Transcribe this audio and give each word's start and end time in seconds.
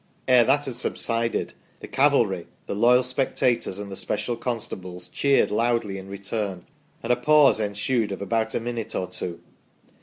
Ere 0.27 0.43
that 0.45 0.65
had 0.65 0.73
subsided, 0.73 1.33
30 1.33 1.37
THE 1.37 1.43
STORY 1.43 1.43
OF 1.43 1.51
PETERLOO 1.51 1.81
the 1.81 1.87
cavalry, 2.25 2.47
the 2.65 2.73
loyal 2.75 3.03
spectators, 3.03 3.77
and 3.77 3.91
the 3.91 3.95
special 3.95 4.35
constables 4.35 5.07
cheered 5.09 5.51
loudly 5.51 5.99
in 5.99 6.07
return, 6.09 6.65
and 7.03 7.13
a 7.13 7.15
pause 7.15 7.59
ensued 7.59 8.11
of 8.11 8.19
about 8.19 8.55
a 8.55 8.59
minute 8.59 8.95
or 8.95 9.05
two. 9.05 9.41